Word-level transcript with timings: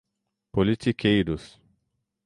politiqueiros 0.51 1.59